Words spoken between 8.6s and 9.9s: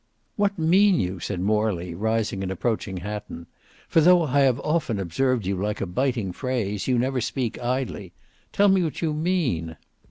me what you mean."